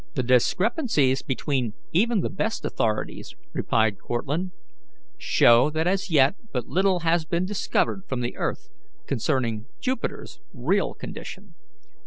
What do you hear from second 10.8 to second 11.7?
condition.